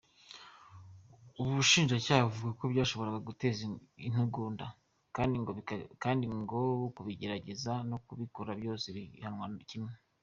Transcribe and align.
Ubushinjacyaha 1.41 2.27
buvuga 2.31 2.51
ko 2.59 2.63
byashoboraga 2.71 3.25
guteza 3.29 3.61
intugunda, 4.07 4.65
kandi 6.03 6.25
ngo 6.41 6.59
kubigerageza 6.95 7.71
no 7.89 7.97
kubikora 8.05 8.51
byose 8.59 8.85
bihanwa 8.95 9.45
kimwe. 9.69 9.93